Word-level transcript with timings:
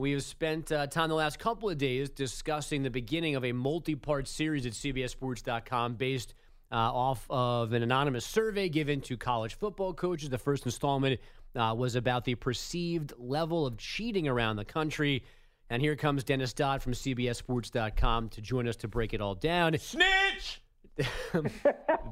We 0.00 0.12
have 0.12 0.22
spent 0.22 0.70
uh, 0.70 0.86
time 0.86 1.08
the 1.08 1.16
last 1.16 1.40
couple 1.40 1.68
of 1.68 1.76
days 1.76 2.08
discussing 2.08 2.84
the 2.84 2.90
beginning 2.90 3.34
of 3.34 3.44
a 3.44 3.50
multi 3.50 3.96
part 3.96 4.28
series 4.28 4.64
at 4.64 4.70
CBSSports.com 4.70 5.94
based 5.94 6.34
uh, 6.70 6.76
off 6.76 7.26
of 7.28 7.72
an 7.72 7.82
anonymous 7.82 8.24
survey 8.24 8.68
given 8.68 9.00
to 9.00 9.16
college 9.16 9.56
football 9.56 9.92
coaches. 9.92 10.30
The 10.30 10.38
first 10.38 10.66
installment 10.66 11.18
uh, 11.56 11.74
was 11.76 11.96
about 11.96 12.24
the 12.24 12.36
perceived 12.36 13.12
level 13.18 13.66
of 13.66 13.76
cheating 13.76 14.28
around 14.28 14.54
the 14.54 14.64
country. 14.64 15.24
And 15.68 15.82
here 15.82 15.96
comes 15.96 16.22
Dennis 16.22 16.52
Dodd 16.52 16.80
from 16.80 16.92
CBSSports.com 16.92 18.28
to 18.28 18.40
join 18.40 18.68
us 18.68 18.76
to 18.76 18.86
break 18.86 19.14
it 19.14 19.20
all 19.20 19.34
down. 19.34 19.76
Snitch! 19.78 20.62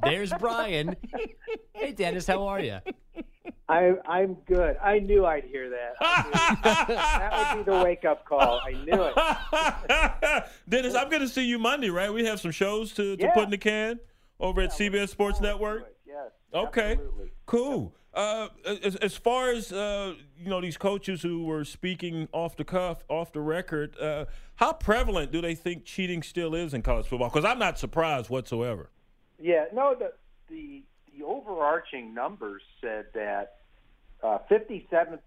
There's 0.02 0.32
Brian. 0.40 0.96
Hey, 1.72 1.92
Dennis, 1.92 2.26
how 2.26 2.48
are 2.48 2.58
you? 2.58 2.80
I, 3.68 3.94
I'm 4.08 4.34
good. 4.46 4.76
I 4.82 5.00
knew 5.00 5.26
I'd 5.26 5.44
hear 5.44 5.68
that. 5.70 5.94
that 6.62 7.56
would 7.56 7.64
be 7.66 7.70
the 7.72 7.82
wake 7.84 8.04
up 8.04 8.24
call. 8.24 8.60
I 8.64 8.72
knew 8.72 9.02
it. 9.14 10.44
Dennis, 10.68 10.94
I'm 10.94 11.08
going 11.08 11.22
to 11.22 11.28
see 11.28 11.44
you 11.44 11.58
Monday, 11.58 11.90
right? 11.90 12.12
We 12.12 12.24
have 12.26 12.40
some 12.40 12.52
shows 12.52 12.92
to, 12.94 13.16
to 13.16 13.22
Yeah. 13.24 13.34
put 13.34 13.44
in 13.44 13.50
the 13.50 13.58
can 13.58 13.98
over 14.38 14.60
at 14.60 14.78
Yeah, 14.78 14.88
CBS 14.90 15.08
Sports 15.08 15.40
Network. 15.40 15.92
Yes. 16.06 16.30
Okay, 16.54 16.92
absolutely. 16.92 17.30
cool. 17.46 17.94
Uh, 18.14 18.48
as, 18.82 18.96
as 18.96 19.16
far 19.16 19.50
as 19.50 19.72
uh, 19.72 20.14
you 20.38 20.48
know, 20.48 20.60
these 20.60 20.78
coaches 20.78 21.20
who 21.20 21.44
were 21.44 21.64
speaking 21.64 22.28
off 22.32 22.56
the 22.56 22.64
cuff, 22.64 23.04
off 23.08 23.32
the 23.32 23.40
record, 23.40 23.98
uh, 23.98 24.24
how 24.54 24.72
prevalent 24.72 25.32
do 25.32 25.42
they 25.42 25.54
think 25.54 25.84
cheating 25.84 26.22
still 26.22 26.54
is 26.54 26.72
in 26.72 26.80
college 26.82 27.06
football? 27.06 27.28
Because 27.28 27.44
I'm 27.44 27.58
not 27.58 27.78
surprised 27.78 28.30
whatsoever. 28.30 28.90
Yeah, 29.38 29.66
no, 29.74 29.94
the 29.98 30.12
the 30.48 30.82
the 31.16 31.24
overarching 31.24 32.14
numbers 32.14 32.62
said 32.80 33.06
that 33.14 33.56
uh, 34.22 34.38
57% 34.50 35.18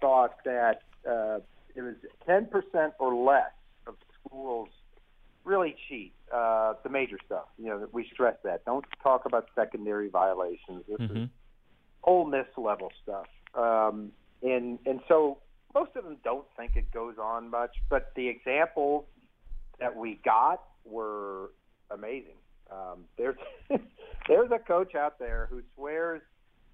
thought 0.00 0.36
that 0.44 0.82
uh, 1.08 1.38
it 1.74 1.82
was 1.82 1.94
10% 2.28 2.92
or 2.98 3.14
less 3.14 3.52
of 3.86 3.94
schools 4.24 4.68
really 5.44 5.74
cheat 5.88 6.12
uh, 6.32 6.74
the 6.82 6.90
major 6.90 7.16
stuff. 7.26 7.46
You 7.58 7.66
know, 7.66 7.88
we 7.92 8.08
stress 8.12 8.36
that. 8.44 8.64
Don't 8.64 8.84
talk 9.02 9.24
about 9.26 9.48
secondary 9.54 10.08
violations. 10.08 10.84
This 10.88 11.00
is 11.00 11.28
Ole 12.04 12.26
Miss 12.26 12.46
level 12.56 12.90
stuff. 13.02 13.26
Um, 13.54 14.12
and 14.42 14.78
and 14.86 15.00
so 15.08 15.38
most 15.74 15.96
of 15.96 16.04
them 16.04 16.18
don't 16.22 16.46
think 16.56 16.76
it 16.76 16.90
goes 16.92 17.16
on 17.20 17.50
much, 17.50 17.76
but 17.88 18.12
the 18.16 18.28
examples 18.28 19.04
that 19.80 19.96
we 19.96 20.20
got 20.24 20.62
were 20.84 21.50
amazing. 21.90 22.36
Um, 22.70 23.04
there's 23.16 23.36
there's 24.28 24.50
a 24.50 24.58
coach 24.58 24.94
out 24.94 25.18
there 25.18 25.48
who 25.50 25.62
swears 25.76 26.22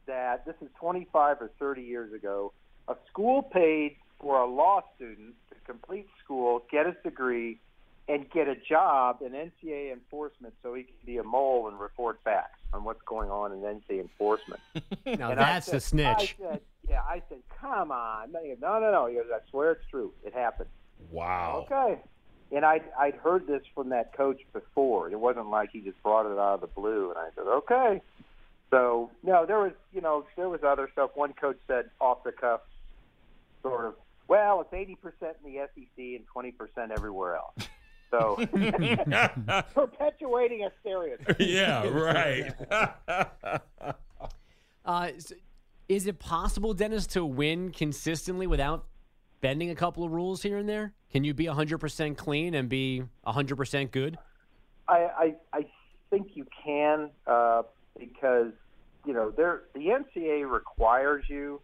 that 0.07 0.45
this 0.47 0.55
is 0.61 0.69
25 0.79 1.39
or 1.41 1.51
30 1.59 1.83
years 1.83 2.13
ago. 2.13 2.53
A 2.89 2.95
school 3.11 3.43
paid 3.43 3.97
for 4.21 4.39
a 4.41 4.47
law 4.47 4.83
student 4.95 5.35
to 5.51 5.57
complete 5.67 6.07
school, 6.23 6.63
get 6.71 6.87
his 6.87 6.95
degree, 7.03 7.59
and 8.09 8.31
get 8.31 8.47
a 8.47 8.55
job 8.55 9.19
in 9.21 9.33
NCAA 9.33 9.93
enforcement 9.93 10.55
so 10.63 10.75
he 10.75 10.85
can 10.85 10.95
be 11.05 11.17
a 11.19 11.25
mole 11.25 11.67
and 11.69 11.79
report 11.81 12.23
back 12.23 12.53
on 12.73 12.85
what's 12.85 13.03
going 13.03 13.31
on 13.31 13.53
in 13.53 13.59
NCAA 13.61 14.01
enforcement. 14.01 14.61
Now, 15.07 15.31
And 15.31 15.41
that's 15.41 15.67
said- 15.67 15.75
the 15.77 15.81
snitch. 15.81 16.37
I 16.41 16.51
said, 16.51 16.61
yeah, 16.89 17.01
I 17.03 17.21
said, 17.29 17.39
come 17.61 17.91
on. 17.91 18.31
No, 18.33 18.41
no, 18.61 18.79
no. 18.81 18.93
no. 18.93 19.07
He 19.07 19.15
goes, 19.17 19.25
I 19.35 19.39
swear 19.51 19.73
it's 19.73 19.85
true. 19.91 20.13
It 20.25 20.33
happened. 20.35 20.69
Wow. 21.11 21.67
Okay. 21.71 22.01
And 22.53 22.65
I'd, 22.65 22.85
I'd 22.99 23.15
heard 23.17 23.47
this 23.47 23.63
from 23.75 23.89
that 23.89 24.17
coach 24.17 24.41
before. 24.53 25.11
It 25.11 25.19
wasn't 25.19 25.51
like 25.51 25.71
he 25.73 25.81
just 25.81 26.01
brought 26.03 26.27
it 26.31 26.39
out 26.39 26.55
of 26.55 26.61
the 26.61 26.69
blue. 26.69 27.11
And 27.11 27.19
I 27.19 27.29
said, 27.35 27.47
okay. 27.47 28.01
So, 28.71 29.11
no, 29.23 29.47
there 29.47 29.59
was, 29.59 29.73
you 29.93 30.01
know, 30.01 30.25
there 30.37 30.49
was 30.49 30.61
other 30.65 30.89
stuff. 30.93 31.11
One 31.15 31.33
coach 31.33 31.59
said 31.67 31.91
off 32.01 32.23
the 32.25 32.33
cuff, 32.33 32.61
sort 33.63 33.85
of, 33.87 33.95
well, 34.29 34.61
it's 34.61 34.73
80% 34.73 34.97
in 35.45 35.53
the 35.53 35.67
SEC 35.75 35.99
and 35.99 36.25
20% 36.35 36.91
everywhere 36.97 37.37
else. 37.37 37.69
So, 38.11 38.37
perpetuating 39.75 40.65
a 40.65 40.71
stereotype. 40.81 41.37
yeah, 41.41 41.89
right. 41.89 42.53
Uh, 44.85 45.09
s- 45.17 45.33
is 45.89 46.07
it 46.07 46.19
possible, 46.19 46.75
Dennis, 46.75 47.07
to 47.09 47.25
win 47.25 47.71
consistently 47.71 48.47
without 48.47 48.87
bending 49.41 49.71
a 49.71 49.75
couple 49.75 50.05
of 50.05 50.13
rules 50.13 50.43
here 50.43 50.59
and 50.59 50.69
there? 50.69 50.93
Can 51.17 51.25
you 51.25 51.33
be 51.33 51.47
100% 51.47 52.19
clean 52.19 52.53
and 52.53 52.69
be 52.69 53.03
100% 53.27 53.91
good? 53.91 54.19
I, 54.87 54.95
I 54.95 55.35
I 55.51 55.67
think 56.11 56.33
you 56.35 56.47
can 56.63 57.09
uh, 57.27 57.63
because 57.99 58.53
you 59.07 59.15
know 59.15 59.31
there 59.31 59.63
the 59.73 59.87
NCA 59.87 60.47
requires 60.47 61.25
you 61.27 61.63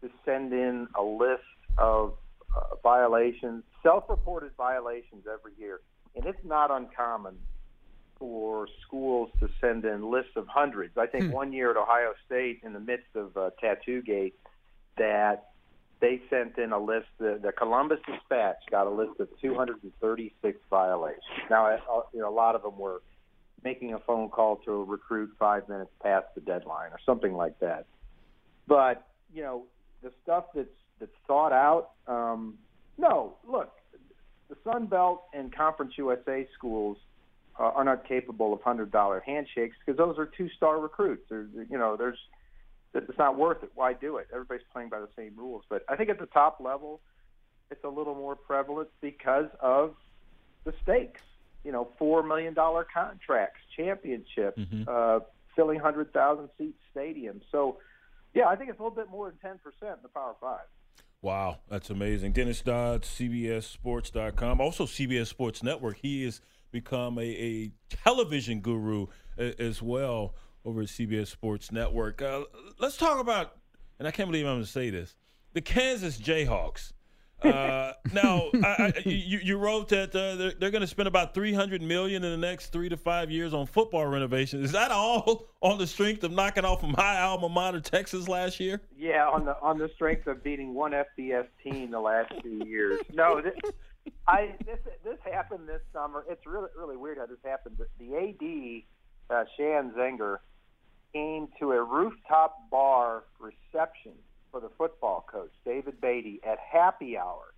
to 0.00 0.10
send 0.24 0.52
in 0.52 0.88
a 0.98 1.02
list 1.02 1.44
of 1.78 2.14
uh, 2.56 2.74
violations, 2.82 3.62
self-reported 3.84 4.50
violations 4.56 5.26
every 5.32 5.52
year, 5.56 5.80
and 6.16 6.26
it's 6.26 6.44
not 6.44 6.72
uncommon 6.72 7.38
for 8.18 8.66
schools 8.84 9.30
to 9.38 9.48
send 9.60 9.84
in 9.84 10.10
lists 10.10 10.32
of 10.34 10.48
hundreds. 10.48 10.98
I 10.98 11.06
think 11.06 11.32
one 11.32 11.52
year 11.52 11.70
at 11.70 11.76
Ohio 11.76 12.14
State, 12.26 12.62
in 12.64 12.72
the 12.72 12.80
midst 12.80 13.14
of 13.14 13.36
uh, 13.36 13.50
Tattoo 13.60 14.02
Gate, 14.02 14.34
that 14.98 15.51
they 16.02 16.20
sent 16.28 16.58
in 16.58 16.72
a 16.72 16.78
list. 16.78 17.06
The, 17.18 17.38
the 17.40 17.52
Columbus 17.52 18.00
Dispatch 18.06 18.56
got 18.70 18.86
a 18.86 18.90
list 18.90 19.20
of 19.20 19.28
236 19.40 20.58
violations. 20.68 21.22
Now, 21.48 21.66
uh, 21.68 21.78
you 22.12 22.20
know, 22.20 22.28
a 22.28 22.34
lot 22.34 22.54
of 22.56 22.62
them 22.62 22.76
were 22.76 23.00
making 23.64 23.94
a 23.94 24.00
phone 24.00 24.28
call 24.28 24.56
to 24.66 24.72
a 24.72 24.84
recruit 24.84 25.30
five 25.38 25.68
minutes 25.68 25.92
past 26.02 26.26
the 26.34 26.40
deadline 26.40 26.90
or 26.90 26.98
something 27.06 27.32
like 27.32 27.58
that. 27.60 27.86
But 28.66 29.06
you 29.32 29.42
know, 29.42 29.62
the 30.02 30.12
stuff 30.22 30.46
that's 30.54 30.68
that's 30.98 31.12
thought 31.26 31.52
out. 31.52 31.90
Um, 32.06 32.58
no, 32.98 33.36
look, 33.48 33.70
the 34.50 34.56
Sun 34.64 34.86
Belt 34.86 35.22
and 35.32 35.54
Conference 35.54 35.92
USA 35.96 36.46
schools 36.58 36.98
uh, 37.58 37.62
are 37.62 37.84
not 37.84 38.06
capable 38.08 38.52
of 38.52 38.60
hundred 38.62 38.90
dollar 38.90 39.22
handshakes 39.24 39.76
because 39.84 39.96
those 39.96 40.18
are 40.18 40.26
two 40.26 40.48
star 40.56 40.80
recruits. 40.80 41.22
There's, 41.28 41.48
you 41.70 41.78
know, 41.78 41.96
there's 41.96 42.18
it's 42.94 43.18
not 43.18 43.38
worth 43.38 43.62
it. 43.62 43.70
Why 43.74 43.92
do 43.94 44.16
it? 44.18 44.28
Everybody's 44.32 44.64
playing 44.72 44.88
by 44.90 45.00
the 45.00 45.08
same 45.16 45.32
rules. 45.36 45.64
But 45.68 45.84
I 45.88 45.96
think 45.96 46.10
at 46.10 46.18
the 46.18 46.26
top 46.26 46.58
level, 46.60 47.00
it's 47.70 47.84
a 47.84 47.88
little 47.88 48.14
more 48.14 48.36
prevalent 48.36 48.88
because 49.00 49.46
of 49.60 49.94
the 50.64 50.74
stakes. 50.82 51.20
You 51.64 51.70
know, 51.72 51.88
four 51.98 52.22
million 52.22 52.54
dollar 52.54 52.84
contracts, 52.92 53.60
championships, 53.76 54.60
uh, 54.88 55.20
filling 55.54 55.78
hundred 55.78 56.12
thousand 56.12 56.48
seat 56.58 56.74
stadiums. 56.94 57.42
So, 57.52 57.78
yeah, 58.34 58.46
I 58.48 58.56
think 58.56 58.68
it's 58.70 58.80
a 58.80 58.82
little 58.82 58.96
bit 58.96 59.08
more 59.10 59.30
than 59.30 59.38
ten 59.38 59.58
percent 59.58 59.98
in 59.98 60.02
the 60.02 60.08
Power 60.08 60.34
Five. 60.40 60.66
Wow, 61.22 61.58
that's 61.68 61.88
amazing. 61.88 62.32
Dennis 62.32 62.60
Dodd, 62.62 63.02
CBSSports.com, 63.02 64.60
also 64.60 64.86
CBS 64.86 65.28
Sports 65.28 65.62
Network. 65.62 65.98
He 66.02 66.24
has 66.24 66.40
become 66.72 67.16
a, 67.18 67.22
a 67.22 67.70
television 67.88 68.60
guru 68.60 69.06
a- 69.38 69.60
as 69.62 69.80
well 69.80 70.34
over 70.64 70.82
at 70.82 70.88
CBS 70.88 71.28
Sports 71.28 71.72
Network. 71.72 72.22
Uh, 72.22 72.42
let's 72.78 72.96
talk 72.96 73.20
about, 73.20 73.56
and 73.98 74.06
I 74.06 74.10
can't 74.10 74.28
believe 74.28 74.46
I'm 74.46 74.54
going 74.54 74.64
to 74.64 74.70
say 74.70 74.90
this, 74.90 75.14
the 75.52 75.60
Kansas 75.60 76.18
Jayhawks. 76.18 76.92
Uh, 77.42 77.92
now, 78.12 78.48
I, 78.62 78.92
I, 78.96 79.02
you, 79.04 79.40
you 79.42 79.58
wrote 79.58 79.88
that 79.88 80.14
uh, 80.14 80.36
they're, 80.36 80.52
they're 80.52 80.70
going 80.70 80.82
to 80.82 80.86
spend 80.86 81.08
about 81.08 81.34
300 81.34 81.82
million 81.82 82.22
in 82.22 82.30
the 82.30 82.46
next 82.46 82.68
three 82.68 82.88
to 82.88 82.96
five 82.96 83.30
years 83.30 83.52
on 83.52 83.66
football 83.66 84.06
renovations. 84.06 84.64
Is 84.64 84.72
that 84.72 84.90
all 84.90 85.48
on 85.62 85.78
the 85.78 85.86
strength 85.86 86.22
of 86.24 86.32
knocking 86.32 86.64
off 86.64 86.82
my 86.82 87.20
alma 87.20 87.48
mater, 87.48 87.80
Texas, 87.80 88.28
last 88.28 88.60
year? 88.60 88.80
Yeah, 88.96 89.26
on 89.28 89.44
the 89.44 89.60
on 89.60 89.78
the 89.78 89.90
strength 89.94 90.26
of 90.26 90.44
beating 90.44 90.74
one 90.74 90.92
FBS 90.92 91.46
team 91.62 91.90
the 91.90 92.00
last 92.00 92.32
two 92.42 92.62
years. 92.66 93.00
No, 93.12 93.40
this, 93.40 93.54
I 94.28 94.54
this 94.64 94.78
this 95.04 95.18
happened 95.24 95.68
this 95.68 95.80
summer. 95.92 96.24
It's 96.28 96.46
really 96.46 96.68
really 96.78 96.96
weird 96.96 97.18
how 97.18 97.26
this 97.26 97.38
happened. 97.44 97.76
The, 97.78 97.86
the 97.98 98.16
AD 98.16 99.36
uh, 99.36 99.44
Sheahon 99.58 99.92
Zenger 99.94 100.38
came 101.12 101.48
to 101.60 101.72
a 101.72 101.82
rooftop 101.82 102.70
bar 102.70 103.24
reception 103.38 104.12
for 104.50 104.60
the 104.60 104.70
football 104.76 105.24
coach 105.30 105.50
David 105.64 106.00
Beaty 106.00 106.40
at 106.44 106.58
happy 106.58 107.16
hour 107.16 107.52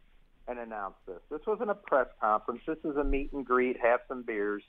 and 0.47 0.59
announced 0.59 0.99
this. 1.07 1.21
This 1.31 1.41
wasn't 1.47 1.71
a 1.71 1.75
press 1.75 2.07
conference. 2.21 2.63
This 2.67 2.79
is 2.85 2.97
a 2.97 3.05
meet 3.05 3.33
and 3.33 3.45
greet, 3.45 3.79
have 3.81 4.01
some 4.09 4.23
beers, 4.23 4.63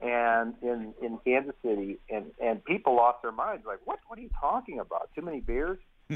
and 0.00 0.54
in 0.62 0.94
in 1.02 1.18
Kansas 1.24 1.54
City, 1.64 1.98
and 2.10 2.26
and 2.42 2.64
people 2.64 2.94
lost 2.96 3.22
their 3.22 3.32
minds. 3.32 3.64
Like, 3.66 3.80
what 3.84 3.98
what 4.06 4.18
are 4.18 4.22
you 4.22 4.30
talking 4.40 4.78
about? 4.78 5.10
Too 5.14 5.22
many 5.22 5.40
beers? 5.40 5.78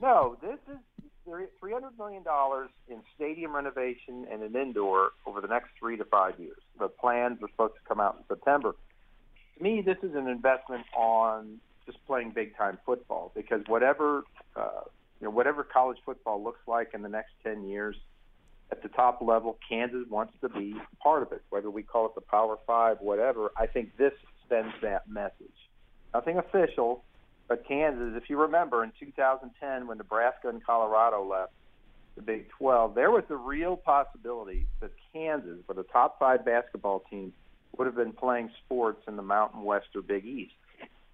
no, 0.00 0.36
this 0.40 0.58
is 0.70 0.78
three 1.24 1.72
hundred 1.72 1.98
million 1.98 2.22
dollars 2.22 2.70
in 2.88 3.00
stadium 3.14 3.54
renovation 3.54 4.26
and 4.30 4.42
an 4.42 4.54
indoor 4.54 5.10
over 5.26 5.40
the 5.40 5.48
next 5.48 5.70
three 5.78 5.96
to 5.96 6.04
five 6.04 6.38
years. 6.38 6.58
The 6.78 6.88
plans 6.88 7.42
are 7.42 7.48
supposed 7.48 7.74
to 7.74 7.88
come 7.88 8.00
out 8.00 8.16
in 8.18 8.24
September. 8.28 8.76
To 9.56 9.62
me, 9.62 9.82
this 9.82 9.98
is 10.02 10.14
an 10.14 10.28
investment 10.28 10.84
on 10.96 11.60
just 11.86 11.98
playing 12.06 12.30
big 12.30 12.56
time 12.56 12.78
football 12.84 13.30
because 13.34 13.62
whatever 13.66 14.24
uh, 14.56 14.82
you 15.20 15.26
know, 15.26 15.30
whatever 15.30 15.62
college 15.62 15.98
football 16.04 16.42
looks 16.42 16.60
like 16.66 16.90
in 16.94 17.02
the 17.02 17.08
next 17.08 17.32
ten 17.42 17.68
years, 17.68 17.96
at 18.70 18.82
the 18.82 18.88
top 18.88 19.20
level, 19.20 19.58
Kansas 19.68 20.06
wants 20.08 20.34
to 20.40 20.48
be 20.48 20.74
part 21.02 21.22
of 21.22 21.32
it. 21.32 21.42
Whether 21.50 21.70
we 21.70 21.82
call 21.82 22.06
it 22.06 22.14
the 22.14 22.20
Power 22.20 22.58
Five, 22.66 22.98
whatever, 23.00 23.52
I 23.56 23.66
think 23.66 23.96
this 23.96 24.12
sends 24.48 24.74
that 24.82 25.08
message. 25.08 25.54
Nothing 26.12 26.38
official, 26.38 27.04
but 27.48 27.66
Kansas, 27.66 28.20
if 28.22 28.30
you 28.30 28.40
remember 28.40 28.82
in 28.84 28.92
2010 28.98 29.86
when 29.86 29.98
Nebraska 29.98 30.48
and 30.48 30.64
Colorado 30.64 31.24
left 31.24 31.52
the 32.16 32.22
Big 32.22 32.48
12, 32.58 32.94
there 32.94 33.10
was 33.10 33.24
a 33.30 33.36
real 33.36 33.76
possibility 33.76 34.66
that 34.80 34.90
Kansas, 35.12 35.58
with 35.68 35.78
a 35.78 35.82
top 35.84 36.18
five 36.18 36.44
basketball 36.44 37.04
team, 37.10 37.32
would 37.78 37.86
have 37.86 37.96
been 37.96 38.12
playing 38.12 38.50
sports 38.64 39.02
in 39.08 39.16
the 39.16 39.22
Mountain 39.22 39.62
West 39.62 39.88
or 39.94 40.02
Big 40.02 40.24
East, 40.24 40.54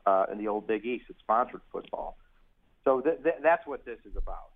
uh, 0.06 0.26
in 0.30 0.38
the 0.38 0.48
old 0.48 0.66
Big 0.66 0.84
East 0.84 1.04
that 1.08 1.18
sponsored 1.18 1.60
football. 1.72 2.16
So 2.84 3.00
th- 3.00 3.22
th- 3.22 3.36
that's 3.42 3.66
what 3.66 3.84
this 3.84 3.98
is 4.04 4.16
about. 4.16 4.50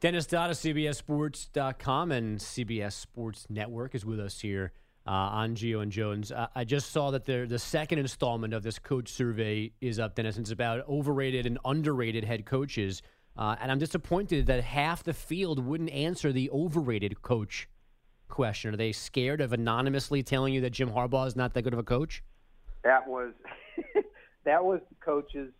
Dennis 0.00 0.26
Dodd 0.26 0.50
of 0.50 0.56
CBSSports.com 0.56 2.12
and 2.12 2.38
CBS 2.38 2.92
Sports 2.92 3.46
Network 3.48 3.94
is 3.94 4.04
with 4.04 4.20
us 4.20 4.40
here 4.40 4.72
uh, 5.06 5.10
on 5.10 5.56
Gio 5.56 5.82
and 5.82 5.90
Jones. 5.90 6.30
Uh, 6.30 6.46
I 6.54 6.64
just 6.64 6.92
saw 6.92 7.10
that 7.10 7.24
the 7.24 7.58
second 7.58 7.98
installment 7.98 8.54
of 8.54 8.62
this 8.62 8.78
coach 8.78 9.08
survey 9.08 9.72
is 9.80 9.98
up, 9.98 10.14
Dennis. 10.14 10.36
It's 10.36 10.50
about 10.50 10.86
overrated 10.88 11.46
and 11.46 11.58
underrated 11.64 12.24
head 12.24 12.44
coaches. 12.46 13.02
Uh, 13.36 13.56
and 13.60 13.72
I'm 13.72 13.78
disappointed 13.78 14.46
that 14.46 14.62
half 14.62 15.02
the 15.02 15.14
field 15.14 15.64
wouldn't 15.64 15.90
answer 15.90 16.32
the 16.32 16.50
overrated 16.50 17.22
coach 17.22 17.68
question. 18.28 18.74
Are 18.74 18.76
they 18.76 18.92
scared 18.92 19.40
of 19.40 19.52
anonymously 19.52 20.22
telling 20.22 20.54
you 20.54 20.60
that 20.62 20.70
Jim 20.70 20.90
Harbaugh 20.90 21.26
is 21.26 21.36
not 21.36 21.54
that 21.54 21.62
good 21.62 21.72
of 21.72 21.78
a 21.78 21.84
coach? 21.84 22.22
That 22.84 23.06
was 23.08 23.32
that 24.44 24.64
was 24.64 24.80
the 24.88 24.94
coaches, 25.04 25.52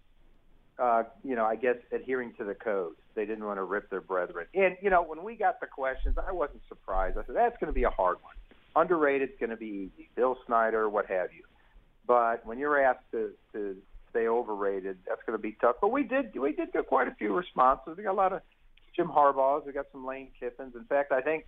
uh, 0.79 1.05
you 1.25 1.35
know, 1.35 1.45
I 1.45 1.57
guess 1.57 1.77
adhering 1.93 2.35
to 2.39 2.45
the 2.45 2.55
code. 2.55 2.95
They 3.15 3.27
didn't 3.27 3.45
want 3.45 3.59
to 3.59 3.65
rip 3.65 3.91
their 3.91 4.01
brethren. 4.01 4.47
And 4.55 4.77
you 4.81 4.91
know, 4.91 5.03
when 5.03 5.25
we 5.25 5.35
got 5.35 5.61
the 5.61 5.67
questions, 5.67 6.17
I 6.19 6.33
wasn't 6.33 6.63
surprised. 6.69 7.19
I 7.19 7.25
said 7.27 7.35
that's 7.35 7.57
going 7.59 7.69
to 7.69 7.75
be 7.75 7.85
a 7.85 7.91
hard 7.91 8.19
one. 8.23 8.35
Underrated 8.77 9.31
is 9.31 9.35
going 9.41 9.51
to 9.51 9.57
be 9.57 9.91
easy. 9.93 10.09
Bill 10.15 10.39
Snyder, 10.47 10.89
what 10.89 11.07
have 11.07 11.33
you. 11.33 11.43
But 12.07 12.47
when 12.47 12.59
you're 12.59 12.81
asked 12.81 13.05
to, 13.11 13.33
to 13.53 13.77
stay 14.11 14.29
overrated, 14.29 14.99
that's 15.07 15.21
going 15.27 15.37
to 15.39 15.43
be 15.43 15.57
tough. 15.61 15.77
But 15.81 15.93
we 15.93 16.05
did 16.05 16.37
we 16.39 16.53
did 16.53 16.73
get 16.73 16.87
quite 16.87 17.09
a 17.09 17.15
few 17.15 17.35
responses. 17.35 17.97
We 17.97 18.05
got 18.05 18.13
a 18.13 18.15
lot 18.15 18.33
of 18.33 18.43
Jim 18.97 19.09
Harbaugh's. 19.09 19.67
We 19.67 19.73
got 19.73 19.87
some 19.93 20.07
Lane 20.07 20.29
Kiffins. 20.41 20.75
In 20.75 20.85
fact, 20.89 21.13
I 21.13 21.21
think 21.21 21.45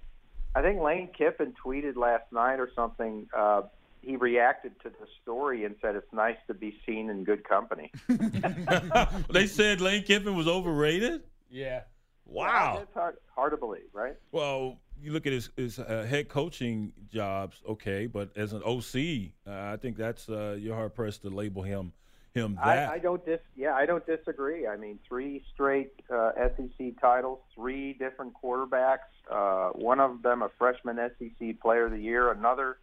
I 0.55 0.63
think 0.63 0.81
Lane 0.81 1.11
Kiffin 1.17 1.55
tweeted 1.65 1.97
last 1.97 2.25
night 2.33 2.59
or 2.59 2.71
something. 2.75 3.29
Uh, 3.37 3.63
he 4.03 4.17
reacted 4.17 4.73
to 4.83 4.89
the 4.89 5.07
story 5.23 5.65
and 5.65 5.75
said 5.83 5.95
it's 5.95 6.13
nice 6.13 6.39
to 6.47 6.55
be 6.55 6.77
seen 6.87 7.11
in 7.11 7.25
good 7.25 7.45
company. 7.45 7.93
they 9.31 9.47
said 9.47 9.81
Lane 9.81 10.03
Kiffin 10.03 10.35
was 10.35 10.49
overrated. 10.49 11.23
Yeah. 11.51 11.83
Wow. 12.25 12.81
It's 12.83 12.95
hard, 12.95 13.17
hard 13.35 13.53
to 13.53 13.57
believe, 13.57 13.89
right? 13.93 14.15
Well, 14.33 14.79
you 15.01 15.13
look 15.13 15.27
at 15.27 15.33
his, 15.33 15.51
his 15.57 15.79
uh, 15.79 16.07
head 16.09 16.29
coaching 16.29 16.93
jobs, 17.13 17.61
okay, 17.69 18.07
but 18.07 18.31
as 18.37 18.53
an 18.53 18.63
OC, 18.63 19.33
uh, 19.47 19.73
I 19.73 19.77
think 19.77 19.97
that's 19.97 20.29
uh, 20.29 20.57
you're 20.59 20.75
hard 20.75 20.95
pressed 20.95 21.23
to 21.23 21.31
label 21.31 21.63
him 21.63 21.93
him 22.35 22.57
that. 22.63 22.89
I, 22.89 22.95
I 22.95 22.99
don't 22.99 23.25
dis. 23.25 23.41
Yeah, 23.57 23.75
I 23.75 23.87
don't 23.87 24.07
disagree. 24.07 24.67
I 24.67 24.77
mean, 24.77 24.99
three 25.07 25.43
straight 25.53 25.93
uh, 26.15 26.31
SEC 26.57 27.01
titles, 27.01 27.41
three 27.55 27.95
different 27.95 28.35
quarterbacks. 28.43 28.99
Uh, 29.31 29.69
one 29.71 30.01
of 30.01 30.23
them 30.23 30.43
a 30.43 30.51
freshman 30.59 30.99
SEC 31.19 31.61
Player 31.61 31.87
of 31.87 31.93
the 31.93 32.01
Year, 32.01 32.33
another 32.33 32.79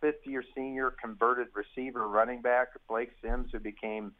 fifth-year 0.00 0.42
senior 0.54 0.90
converted 0.90 1.48
receiver, 1.54 2.08
running 2.08 2.40
back 2.40 2.68
Blake 2.88 3.10
Sims, 3.22 3.50
who 3.52 3.58
became 3.58 4.12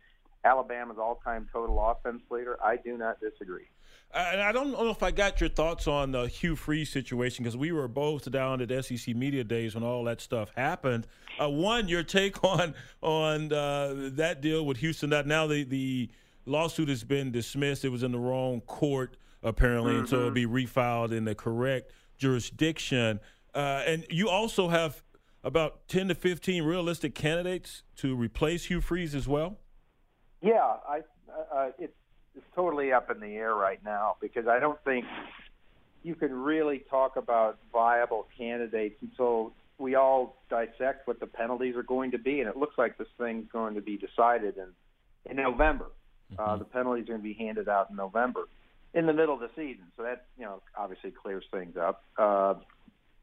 Alabama's 0.44 0.99
all-time 0.99 1.49
total 1.52 1.81
offense 1.81 2.22
leader. 2.31 2.58
I 2.62 2.76
do 2.76 2.99
not 2.99 3.19
disagree. 3.20 3.69
And 4.14 4.40
I 4.40 4.52
don't 4.52 4.70
know 4.72 4.90
if 4.90 5.02
I 5.02 5.11
got 5.11 5.40
your 5.40 5.50
thoughts 5.50 5.88
on 5.88 6.12
the 6.12 6.28
Hugh 6.28 6.55
Freeze 6.55 6.90
situation 6.90 7.43
because 7.43 7.56
we 7.56 7.72
were 7.72 7.88
both 7.88 8.31
down 8.31 8.61
at 8.61 8.84
SEC 8.84 9.14
Media 9.16 9.43
Days 9.43 9.75
when 9.75 9.82
all 9.82 10.05
that 10.05 10.20
stuff 10.20 10.52
happened. 10.55 11.06
Uh, 11.40 11.50
one, 11.50 11.88
your 11.88 12.05
take 12.05 12.44
on 12.44 12.75
on 13.02 13.52
uh, 13.52 14.11
that 14.12 14.40
deal 14.40 14.64
with 14.64 14.76
Houston. 14.78 15.11
That 15.11 15.26
now 15.26 15.49
the 15.49 15.64
the 15.64 16.11
lawsuit 16.46 16.88
has 16.88 17.02
been 17.02 17.32
dismissed. 17.32 17.84
It 17.84 17.88
was 17.88 18.05
in 18.05 18.12
the 18.12 18.19
wrong 18.19 18.61
court 18.61 19.16
apparently, 19.44 19.93
mm-hmm. 19.93 20.00
and 20.00 20.08
so 20.08 20.17
it'll 20.17 20.31
be 20.31 20.46
refiled 20.46 21.12
in 21.12 21.25
the 21.25 21.35
correct 21.35 21.93
jurisdiction. 22.19 23.20
Uh, 23.55 23.82
and 23.87 24.06
you 24.11 24.29
also 24.29 24.69
have 24.69 25.02
about 25.44 25.87
ten 25.87 26.08
to 26.08 26.14
fifteen 26.14 26.64
realistic 26.64 27.14
candidates 27.14 27.82
to 27.96 28.17
replace 28.17 28.64
Hugh 28.64 28.81
Freeze 28.81 29.14
as 29.14 29.29
well. 29.29 29.58
Yeah, 30.43 30.76
I 30.88 31.02
uh, 31.52 31.70
it's 31.79 31.94
it's 32.35 32.46
totally 32.55 32.93
up 32.93 33.11
in 33.11 33.20
the 33.20 33.37
air 33.37 33.55
right 33.55 33.82
now 33.85 34.17
because 34.20 34.49
I 34.49 34.58
don't 34.58 34.82
think 34.85 35.05
you 36.02 36.14
can 36.14 36.32
really 36.32 36.85
talk 36.90 37.17
about 37.17 37.58
viable 37.73 38.26
candidates 38.37 38.97
until 39.00 39.52
we 39.79 39.94
all 39.94 40.43
dissect 40.50 41.06
what 41.06 41.20
the 41.20 41.26
penalties 41.26 41.76
are 41.76 41.82
going 41.82 42.11
to 42.12 42.19
be, 42.19 42.40
and 42.40 42.49
it 42.49 42.56
looks 42.56 42.76
like 42.76 42.99
this 42.99 43.08
thing's 43.19 43.47
going 43.52 43.75
to 43.75 43.81
be 43.81 43.97
decided 43.97 44.56
in 44.56 44.69
in 45.31 45.37
November. 45.37 45.87
Uh, 46.38 46.43
mm-hmm. 46.43 46.50
Uh, 46.50 46.56
the 46.56 46.64
penalties 46.64 47.05
are 47.05 47.12
going 47.12 47.20
to 47.20 47.25
be 47.25 47.35
handed 47.35 47.69
out 47.69 47.90
in 47.90 47.97
November, 47.97 48.49
in 48.94 49.06
the 49.06 49.12
middle 49.12 49.35
of 49.35 49.41
the 49.41 49.50
season. 49.56 49.85
So 49.96 50.05
that 50.05 50.26
you 50.38 50.44
know 50.44 50.62
obviously 50.76 51.11
clears 51.11 51.44
things 51.50 51.76
up. 51.76 52.02
Uh, 52.17 52.55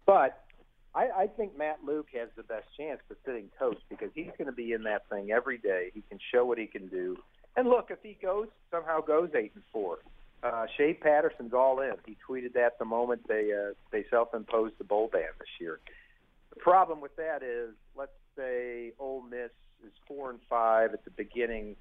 but 0.06 0.44
I, 0.94 1.08
I 1.18 1.28
think 1.28 1.58
Matt 1.58 1.80
Luke 1.86 2.08
has 2.14 2.30
the 2.36 2.44
best 2.44 2.66
chance 2.78 3.00
for 3.08 3.16
sitting 3.26 3.50
coach 3.58 3.80
because 3.90 4.10
he's 4.14 4.32
going 4.38 4.48
to 4.48 4.52
be 4.52 4.74
in 4.74 4.84
that 4.84 5.08
thing 5.10 5.32
every 5.32 5.58
day. 5.58 5.92
He 5.94 6.04
can 6.10 6.20
show 6.34 6.46
what 6.46 6.58
he 6.58 6.68
can 6.68 6.88
do. 6.88 7.18
And 7.56 7.68
look, 7.68 7.88
if 7.90 8.00
he 8.04 8.18
goes 8.22 8.48
somehow 8.70 9.02
goes 9.02 9.30
eight 9.36 9.52
and 9.56 9.64
four, 9.72 10.00
uh, 10.44 10.66
Shea 10.78 10.94
Patterson's 10.94 11.54
all 11.54 11.80
in. 11.82 11.94
He 12.06 12.18
tweeted 12.28 12.54
that 12.54 12.80
the 12.80 12.86
moment 12.86 13.28
they 13.28 13.52
uh, 13.54 13.74
they 13.92 14.06
self-imposed 14.10 14.76
the 14.78 14.84
bowl 14.84 15.10
ban 15.12 15.24
this 15.40 15.50
year. 15.60 15.80
The 16.54 16.60
problem 16.60 17.00
with 17.00 17.16
that 17.16 17.44
is, 17.44 17.70
let's 17.96 18.12
say 18.38 18.92
Ole 19.00 19.22
Miss 19.22 19.52
is 19.86 19.94
four 20.08 20.30
and 20.30 20.40
five 20.50 20.94
at 20.94 21.06
the 21.06 21.12
beginning 21.12 21.76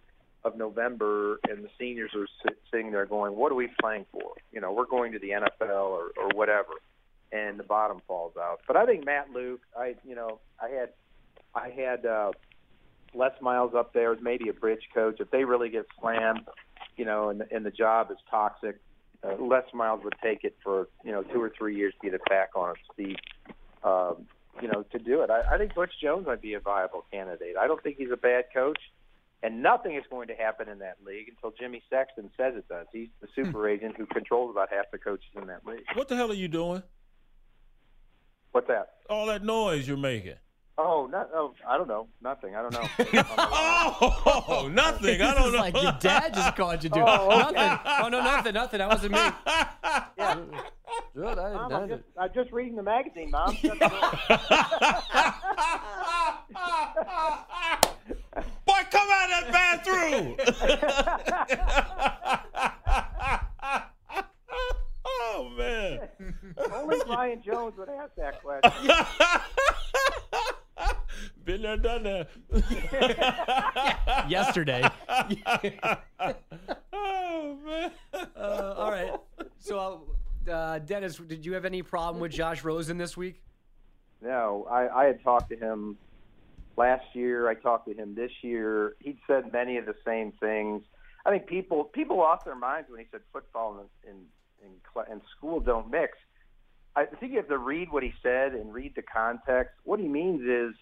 of 0.44 0.56
November, 0.56 1.38
and 1.48 1.64
the 1.64 1.68
seniors 1.78 2.12
are 2.14 2.26
sitting 2.70 2.90
there 2.92 3.06
going, 3.06 3.36
"What 3.36 3.52
are 3.52 3.56
we 3.56 3.68
playing 3.80 4.06
for? 4.12 4.32
You 4.52 4.60
know, 4.60 4.72
we're 4.72 4.86
going 4.86 5.12
to 5.12 5.18
the 5.18 5.30
NFL 5.30 5.90
or, 5.90 6.10
or 6.16 6.28
whatever." 6.34 6.72
And 7.32 7.58
the 7.58 7.64
bottom 7.64 8.00
falls 8.08 8.32
out. 8.36 8.60
But 8.66 8.76
I 8.76 8.86
think 8.86 9.04
Matt 9.04 9.30
Luke, 9.30 9.60
I 9.76 9.94
you 10.04 10.14
know, 10.14 10.40
I 10.60 10.68
had 10.68 10.90
I 11.54 11.70
had 11.70 12.06
uh, 12.06 12.32
Les 13.14 13.32
Miles 13.40 13.74
up 13.74 13.92
there 13.92 14.12
is 14.12 14.18
maybe 14.22 14.48
a 14.48 14.52
bridge 14.52 14.88
coach. 14.94 15.20
If 15.20 15.30
they 15.30 15.44
really 15.44 15.68
get 15.68 15.86
slammed, 16.00 16.46
you 16.96 17.04
know, 17.04 17.30
and, 17.30 17.42
and 17.50 17.64
the 17.64 17.70
job 17.70 18.10
is 18.10 18.16
toxic, 18.30 18.80
uh, 19.22 19.36
Les 19.38 19.64
Miles 19.74 20.00
would 20.04 20.16
take 20.22 20.44
it 20.44 20.56
for 20.62 20.88
you 21.04 21.12
know 21.12 21.22
two 21.22 21.40
or 21.40 21.52
three 21.56 21.76
years 21.76 21.94
to 22.00 22.10
get 22.10 22.14
it 22.14 22.22
back 22.28 22.50
on 22.54 22.70
its 22.70 22.80
feet. 22.96 23.20
Um, 23.84 24.26
you 24.60 24.68
know, 24.68 24.84
to 24.92 24.98
do 24.98 25.22
it. 25.22 25.30
I, 25.30 25.54
I 25.54 25.58
think 25.58 25.74
Butch 25.74 25.92
Jones 26.02 26.26
might 26.26 26.42
be 26.42 26.54
a 26.54 26.60
viable 26.60 27.04
candidate. 27.10 27.56
I 27.58 27.66
don't 27.66 27.82
think 27.82 27.96
he's 27.96 28.10
a 28.12 28.16
bad 28.16 28.44
coach, 28.52 28.78
and 29.42 29.62
nothing 29.62 29.94
is 29.94 30.04
going 30.10 30.28
to 30.28 30.34
happen 30.34 30.68
in 30.68 30.78
that 30.80 30.96
league 31.04 31.28
until 31.28 31.52
Jimmy 31.58 31.82
Sexton 31.88 32.30
says 32.36 32.54
it 32.56 32.68
does. 32.68 32.86
He's 32.92 33.08
the 33.20 33.28
super 33.34 33.68
hmm. 33.68 33.74
agent 33.74 33.96
who 33.96 34.06
controls 34.06 34.50
about 34.50 34.68
half 34.70 34.86
the 34.92 34.98
coaches 34.98 35.30
in 35.36 35.46
that 35.46 35.66
league. 35.66 35.84
What 35.94 36.08
the 36.08 36.16
hell 36.16 36.30
are 36.30 36.34
you 36.34 36.48
doing? 36.48 36.82
What's 38.52 38.68
that? 38.68 38.94
All 39.08 39.26
that 39.26 39.44
noise 39.44 39.86
you're 39.86 39.96
making. 39.96 40.34
Oh, 40.82 41.06
not, 41.10 41.28
oh, 41.34 41.52
I 41.68 41.76
don't 41.76 41.88
know. 41.88 42.08
Nothing. 42.22 42.56
I 42.56 42.62
don't 42.62 42.72
know. 42.72 42.88
oh, 43.38 44.68
nothing. 44.72 45.20
I 45.20 45.34
don't 45.34 45.52
know. 45.52 45.58
like 45.58 45.80
your 45.80 45.92
dad 46.00 46.32
just 46.32 46.56
called 46.56 46.82
you, 46.82 46.88
dude. 46.88 47.02
Oh, 47.06 47.48
okay. 47.48 47.52
Nothing. 47.52 47.92
Oh, 48.02 48.08
no, 48.08 48.22
nothing. 48.22 48.54
Nothing. 48.54 48.78
That 48.78 48.88
wasn't 48.88 49.12
me. 49.12 49.18
Yeah. 50.16 50.38
Good. 51.14 51.38
I 51.38 51.52
Mom, 51.52 51.72
I'm 51.72 51.88
just, 51.88 52.02
I'm 52.18 52.30
just 52.34 52.50
reading 52.50 52.76
the 52.76 52.82
magazine, 52.82 53.30
Mom. 53.30 53.56
Boy, 58.70 58.86
come 58.88 59.08
out 59.10 59.24
of 59.24 59.52
that 59.52 59.52
bathroom. 59.52 60.36
oh, 65.04 65.48
man. 65.58 66.08
Only 66.72 66.98
Brian 67.04 67.42
Jones 67.42 67.76
would 67.76 67.88
ask 67.88 68.14
that 68.14 68.40
question. 68.44 68.90
Been 71.44 71.62
there, 71.62 71.76
done 71.78 72.04
that. 72.04 72.28
Yesterday. 74.28 74.88
oh 76.92 77.58
man. 77.64 77.90
Uh, 78.36 78.74
all 78.76 78.92
right. 78.92 79.12
So, 79.58 80.02
uh, 80.50 80.78
Dennis, 80.78 81.16
did 81.16 81.44
you 81.44 81.54
have 81.54 81.64
any 81.64 81.82
problem 81.82 82.20
with 82.20 82.30
Josh 82.30 82.62
Rosen 82.62 82.98
this 82.98 83.16
week? 83.16 83.42
No, 84.22 84.68
I, 84.70 85.02
I 85.02 85.06
had 85.06 85.20
talked 85.24 85.50
to 85.50 85.56
him 85.56 85.98
last 86.80 87.04
year. 87.14 87.48
I 87.48 87.54
talked 87.54 87.86
to 87.88 87.94
him 87.94 88.14
this 88.14 88.32
year. 88.42 88.96
He'd 89.00 89.18
said 89.26 89.52
many 89.52 89.76
of 89.76 89.84
the 89.84 89.94
same 90.04 90.32
things. 90.40 90.82
I 91.26 91.30
think 91.30 91.46
people 91.46 91.84
people 91.84 92.16
lost 92.16 92.46
their 92.46 92.56
minds 92.56 92.88
when 92.90 93.00
he 93.00 93.06
said 93.10 93.20
football 93.32 93.78
and 93.78 94.10
and 94.10 94.24
and, 94.64 95.06
and 95.10 95.20
school 95.36 95.60
don't 95.60 95.90
mix. 95.90 96.16
I 96.96 97.04
think 97.04 97.32
you 97.32 97.38
have 97.38 97.48
to 97.48 97.58
read 97.58 97.92
what 97.92 98.02
he 98.02 98.12
said 98.22 98.52
and 98.52 98.74
read 98.74 98.94
the 98.96 99.02
context. 99.02 99.74
What 99.84 100.00
he 100.00 100.08
means 100.08 100.40
is, 100.40 100.74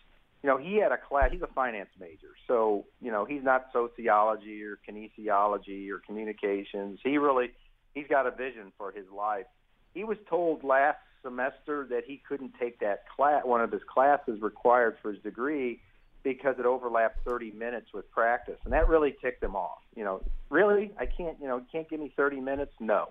you 0.42 0.48
know, 0.48 0.56
he 0.56 0.76
had 0.76 0.90
a 0.90 0.96
class. 0.96 1.30
He's 1.32 1.42
a 1.42 1.48
finance 1.48 1.90
major, 2.00 2.32
so 2.46 2.86
you 3.00 3.10
know 3.10 3.24
he's 3.24 3.42
not 3.42 3.66
sociology 3.72 4.62
or 4.62 4.78
kinesiology 4.88 5.90
or 5.90 5.98
communications. 5.98 7.00
He 7.02 7.18
really 7.18 7.50
he's 7.94 8.06
got 8.08 8.26
a 8.26 8.30
vision 8.30 8.72
for 8.78 8.92
his 8.92 9.06
life. 9.14 9.46
He 9.94 10.04
was 10.04 10.18
told 10.30 10.62
last 10.62 10.98
semester 11.22 11.86
that 11.90 12.04
he 12.06 12.22
couldn't 12.28 12.52
take 12.60 12.78
that 12.80 13.04
class, 13.14 13.42
one 13.44 13.60
of 13.60 13.72
his 13.72 13.82
classes 13.92 14.40
required 14.40 14.96
for 15.02 15.12
his 15.12 15.22
degree, 15.22 15.80
because 16.22 16.56
it 16.58 16.66
overlapped 16.66 17.24
30 17.24 17.52
minutes 17.52 17.88
with 17.92 18.10
practice, 18.10 18.58
and 18.64 18.72
that 18.72 18.88
really 18.88 19.16
ticked 19.22 19.42
him 19.42 19.56
off. 19.56 19.78
You 19.94 20.04
know, 20.04 20.22
really, 20.50 20.92
I 20.98 21.06
can't, 21.06 21.36
you 21.40 21.48
know, 21.48 21.62
can't 21.70 21.88
give 21.88 22.00
me 22.00 22.12
30 22.16 22.40
minutes? 22.40 22.72
No. 22.80 23.08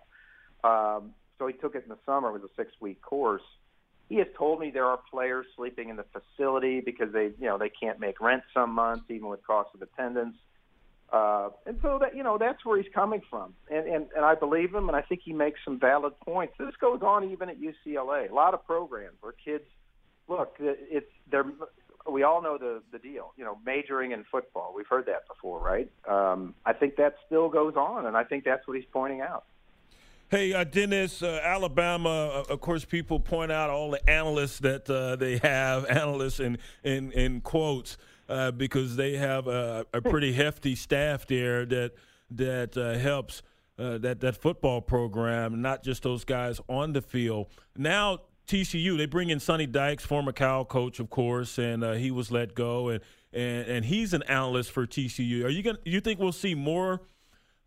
Um, 0.64 1.14
so 1.40 1.48
he 1.48 1.54
took 1.54 1.76
it 1.76 1.84
in 1.84 1.90
the 1.90 1.98
summer. 2.06 2.30
It 2.30 2.34
was 2.34 2.44
a 2.44 2.56
six-week 2.56 3.02
course. 3.02 3.44
He 4.10 4.16
has 4.18 4.28
told 4.38 4.60
me 4.60 4.72
there 4.72 4.86
are 4.86 5.00
players 5.12 5.46
sleeping 5.56 5.90
in 5.90 5.98
the 5.98 6.06
facility 6.06 6.82
because 6.82 7.12
they, 7.12 7.32
you 7.40 7.48
know, 7.48 7.58
they 7.58 7.70
can't 7.70 8.00
make 8.00 8.22
rent 8.22 8.44
some 8.54 8.72
months, 8.72 9.06
even 9.10 9.28
with 9.28 9.46
cost 9.46 9.70
of 9.74 9.82
attendance. 9.82 10.36
Uh, 11.12 11.50
and 11.66 11.80
so 11.82 11.98
that 12.02 12.18
you 12.18 12.22
know 12.24 12.38
that's 12.38 12.66
where 12.66 12.82
he's 12.82 12.92
coming 12.94 13.22
from, 13.30 13.54
and, 13.72 13.88
and 13.88 14.08
and 14.14 14.26
I 14.26 14.36
believe 14.36 14.76
him, 14.76 14.90
and 14.90 14.98
I 14.98 15.02
think 15.02 15.22
he 15.24 15.32
makes 15.32 15.58
some 15.64 15.80
valid 15.80 16.20
points. 16.20 16.56
This 16.60 16.76
goes 16.82 17.02
on 17.02 17.32
even 17.32 17.48
at 17.48 17.56
UCLA. 17.62 18.30
A 18.30 18.34
lot 18.34 18.54
of 18.54 18.66
programs 18.66 19.16
where 19.22 19.32
kids 19.32 19.64
look, 20.28 20.58
it's 20.60 21.10
they're 21.32 21.46
we 22.10 22.24
all 22.24 22.42
know 22.42 22.58
the 22.58 22.82
the 22.92 23.00
deal. 23.00 23.34
You 23.38 23.46
know, 23.46 23.58
majoring 23.66 24.12
in 24.12 24.24
football. 24.32 24.74
We've 24.76 24.88
heard 24.88 25.06
that 25.08 25.28
before, 25.28 25.60
right? 25.60 25.90
Um, 26.08 26.56
I 26.66 26.74
think 26.74 26.96
that 26.98 27.16
still 27.26 27.50
goes 27.50 27.76
on, 27.76 28.06
and 28.06 28.16
I 28.16 28.24
think 28.24 28.44
that's 28.44 28.68
what 28.68 28.78
he's 28.78 28.88
pointing 28.92 29.22
out. 29.22 29.46
Hey, 30.30 30.52
uh, 30.52 30.66
Dennis, 30.66 31.24
uh, 31.24 31.40
Alabama, 31.42 32.10
uh, 32.10 32.54
of 32.54 32.60
course, 32.60 32.84
people 32.84 33.18
point 33.18 33.50
out 33.50 33.70
all 33.70 33.92
the 33.92 34.10
analysts 34.10 34.60
that 34.60 34.90
uh, 34.90 35.16
they 35.16 35.38
have, 35.38 35.86
analysts 35.90 36.42
in, 36.42 36.58
in, 36.84 37.14
in 37.14 37.40
quotes, 37.40 37.98
uh, 38.28 38.52
because 38.52 38.98
they 38.98 39.16
have 39.16 39.48
a, 39.48 39.86
a, 39.94 40.02
pretty 40.02 40.34
hefty 40.34 40.76
staff 40.76 41.26
there 41.28 41.66
that, 41.66 41.94
that 42.30 42.76
helps 43.02 43.42
that, 43.78 44.20
that 44.20 44.36
football 44.36 44.82
program, 44.82 45.62
not 45.62 45.82
just 45.82 46.04
those 46.04 46.26
guys 46.26 46.60
on 46.68 46.92
the 46.92 47.02
field. 47.02 47.48
Now, 47.78 48.20
TCU, 48.48 48.98
they 48.98 49.06
bring 49.06 49.30
in 49.30 49.40
Sonny 49.40 49.66
Dykes, 49.66 50.06
former 50.06 50.32
Cal 50.32 50.66
coach, 50.66 51.00
of 51.00 51.10
course, 51.10 51.58
and 51.58 51.84
he 51.98 52.12
was 52.12 52.32
let 52.32 52.56
go, 52.56 52.90
and, 52.90 53.02
and, 53.34 53.68
and 53.68 53.86
he's 53.86 54.14
an 54.14 54.24
analyst 54.24 54.72
for 54.72 54.88
TCU. 54.88 55.44
Are 55.44 55.50
you 55.50 55.64
gonna? 55.64 55.80
you 55.84 56.00
think 56.02 56.20
we'll 56.20 56.32
see 56.32 56.56
more– 56.56 57.02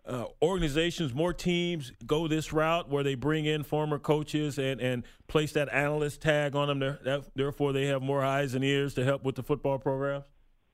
uh, 0.07 0.25
organizations, 0.43 1.15
more 1.15 1.33
teams 1.33 1.93
go 2.07 2.27
this 2.27 2.53
route 2.53 2.89
where 2.89 3.05
they 3.05 3.15
bring 3.15 3.45
in 3.45 3.63
former 3.63 3.99
coaches 3.99 4.59
and, 4.59 4.81
and 4.81 5.05
place 5.29 5.53
that 5.53 5.73
analyst 5.73 6.21
tag 6.21 6.57
on 6.57 6.69
them. 6.69 6.79
There, 6.79 7.23
therefore, 7.35 7.73
they 7.73 7.87
have 7.87 8.03
more 8.03 8.25
eyes 8.25 8.55
and 8.55 8.65
ears 8.65 8.95
to 8.95 9.05
help 9.05 9.25
with 9.25 9.37
the 9.37 9.43
football 9.43 9.79
programs. 9.79 10.25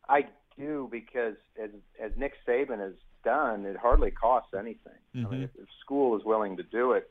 I 0.08 0.26
do 0.56 0.88
because 0.90 1.34
as 1.62 1.70
as 2.02 2.12
Nick 2.16 2.34
Saban 2.46 2.78
has 2.78 2.94
done, 3.24 3.66
it 3.66 3.76
hardly 3.76 4.10
costs 4.10 4.54
anything. 4.54 4.92
Mm-hmm. 5.14 5.26
I 5.26 5.30
mean, 5.30 5.42
if, 5.42 5.50
if 5.56 5.68
school 5.80 6.16
is 6.16 6.24
willing 6.24 6.56
to 6.56 6.62
do 6.62 6.92
it, 6.92 7.10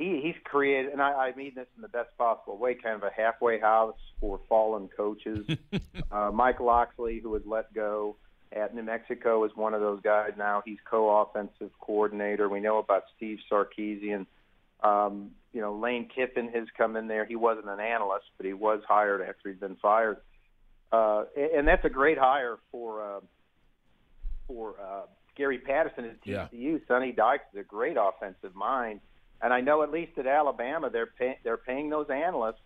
he 0.00 0.20
he's 0.22 0.34
created, 0.44 0.92
and 0.92 1.02
I, 1.02 1.12
I 1.12 1.34
mean 1.36 1.52
this 1.54 1.66
in 1.76 1.82
the 1.82 1.88
best 1.88 2.08
possible 2.16 2.56
way, 2.56 2.74
kind 2.74 2.96
of 2.96 3.02
a 3.02 3.10
halfway 3.14 3.60
house 3.60 3.98
for 4.18 4.40
fallen 4.48 4.88
coaches. 4.96 5.46
uh, 6.10 6.30
Mike 6.32 6.58
Locksley, 6.58 7.20
who 7.20 7.30
was 7.30 7.42
let 7.44 7.72
go 7.74 8.16
at 8.52 8.74
New 8.74 8.82
Mexico 8.82 9.44
is 9.44 9.52
one 9.54 9.74
of 9.74 9.80
those 9.80 10.00
guys 10.00 10.30
now. 10.36 10.62
He's 10.64 10.78
co-offensive 10.84 11.70
coordinator. 11.80 12.48
We 12.48 12.60
know 12.60 12.78
about 12.78 13.04
Steve 13.16 13.38
Sarkisian. 13.50 14.26
Um, 14.82 15.32
you 15.52 15.60
know, 15.60 15.74
Lane 15.74 16.08
Kiffin 16.08 16.48
has 16.48 16.66
come 16.76 16.96
in 16.96 17.06
there. 17.06 17.24
He 17.24 17.36
wasn't 17.36 17.68
an 17.68 17.80
analyst, 17.80 18.26
but 18.36 18.46
he 18.46 18.54
was 18.54 18.80
hired 18.88 19.20
after 19.20 19.50
he'd 19.50 19.60
been 19.60 19.76
fired. 19.76 20.16
Uh, 20.90 21.24
and 21.36 21.68
that's 21.68 21.84
a 21.84 21.90
great 21.90 22.18
hire 22.18 22.56
for 22.72 23.04
uh, 23.04 23.20
for 24.48 24.74
uh, 24.80 25.02
Gary 25.36 25.58
Patterson 25.58 26.06
at 26.06 26.24
TCU. 26.24 26.48
Yeah. 26.52 26.78
Sonny 26.88 27.12
Dykes 27.12 27.44
is 27.52 27.60
a 27.60 27.64
great 27.64 27.96
offensive 28.00 28.54
mind, 28.54 29.00
and 29.42 29.52
I 29.52 29.60
know 29.60 29.82
at 29.82 29.90
least 29.90 30.18
at 30.18 30.26
Alabama 30.26 30.90
they're 30.90 31.06
pay- 31.06 31.38
they're 31.44 31.56
paying 31.56 31.90
those 31.90 32.08
analysts 32.10 32.60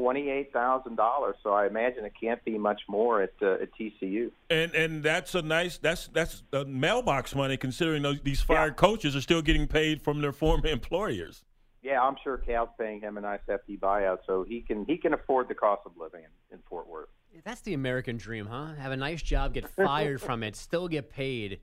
twenty-eight 0.00 0.52
thousand 0.52 0.96
dollars. 0.96 1.36
So 1.42 1.52
I 1.52 1.66
imagine 1.66 2.04
it 2.04 2.12
can't 2.20 2.42
be 2.44 2.58
much 2.58 2.82
more 2.88 3.22
at 3.22 3.32
uh, 3.42 3.54
at 3.54 3.68
TCU. 3.78 4.30
And 4.48 4.74
and 4.74 5.02
that's 5.02 5.34
a 5.34 5.42
nice 5.42 5.78
that's 5.78 6.08
that's 6.08 6.42
a 6.52 6.64
mailbox 6.64 7.34
money 7.34 7.56
considering 7.56 8.02
those, 8.02 8.20
these 8.22 8.40
fired 8.40 8.68
yeah. 8.72 8.74
coaches 8.74 9.14
are 9.14 9.20
still 9.20 9.42
getting 9.42 9.66
paid 9.66 10.02
from 10.02 10.20
their 10.20 10.32
former 10.32 10.66
employers. 10.66 11.44
Yeah, 11.82 12.02
I'm 12.02 12.16
sure 12.22 12.36
Cal's 12.36 12.68
paying 12.78 13.00
him 13.00 13.16
a 13.16 13.22
nice 13.22 13.40
hefty 13.48 13.76
buyout, 13.76 14.18
so 14.26 14.44
he 14.44 14.60
can 14.60 14.84
he 14.86 14.96
can 14.96 15.14
afford 15.14 15.48
the 15.48 15.54
cost 15.54 15.82
of 15.86 15.92
living 15.96 16.22
in, 16.24 16.56
in 16.56 16.62
Fort 16.68 16.88
Worth. 16.88 17.08
That's 17.44 17.60
the 17.60 17.74
American 17.74 18.16
dream, 18.16 18.46
huh? 18.46 18.74
Have 18.74 18.92
a 18.92 18.96
nice 18.96 19.22
job, 19.22 19.54
get 19.54 19.68
fired 19.68 20.20
from 20.20 20.42
it, 20.42 20.56
still 20.56 20.88
get 20.88 21.10
paid, 21.10 21.60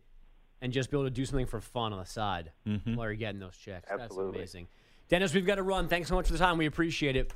and 0.61 0.73
just 0.73 0.89
be 0.89 0.97
able 0.97 1.05
to 1.05 1.11
do 1.11 1.25
something 1.25 1.45
for 1.45 1.61
fun 1.61 1.93
on 1.93 1.99
the 1.99 2.05
side 2.05 2.51
mm-hmm. 2.67 2.95
while 2.95 3.07
you're 3.07 3.15
getting 3.15 3.39
those 3.39 3.55
checks. 3.55 3.89
Absolutely. 3.89 4.39
That's 4.39 4.53
amazing. 4.53 4.67
Dennis, 5.09 5.33
we've 5.33 5.45
got 5.45 5.55
to 5.55 5.63
run. 5.63 5.87
Thanks 5.87 6.09
so 6.09 6.15
much 6.15 6.27
for 6.27 6.33
the 6.33 6.39
time. 6.39 6.57
We 6.57 6.65
appreciate 6.65 7.15
it. 7.15 7.33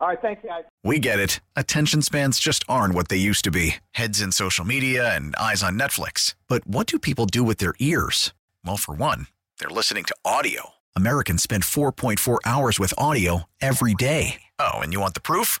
All 0.00 0.08
right, 0.08 0.20
thanks, 0.20 0.42
guys. 0.44 0.64
We 0.82 0.98
get 0.98 1.20
it. 1.20 1.38
Attention 1.54 2.02
spans 2.02 2.40
just 2.40 2.64
aren't 2.68 2.94
what 2.94 3.06
they 3.08 3.16
used 3.16 3.44
to 3.44 3.52
be 3.52 3.76
heads 3.92 4.20
in 4.20 4.32
social 4.32 4.64
media 4.64 5.14
and 5.14 5.36
eyes 5.36 5.62
on 5.62 5.78
Netflix. 5.78 6.34
But 6.48 6.66
what 6.66 6.88
do 6.88 6.98
people 6.98 7.26
do 7.26 7.44
with 7.44 7.58
their 7.58 7.74
ears? 7.78 8.32
Well, 8.64 8.76
for 8.76 8.94
one, 8.94 9.28
they're 9.60 9.68
listening 9.68 10.04
to 10.04 10.16
audio. 10.24 10.70
Americans 10.96 11.42
spend 11.42 11.62
4.4 11.62 12.38
hours 12.44 12.80
with 12.80 12.94
audio 12.98 13.44
every 13.60 13.94
day. 13.94 14.42
Oh, 14.58 14.78
and 14.78 14.92
you 14.92 15.00
want 15.00 15.14
the 15.14 15.20
proof? 15.20 15.60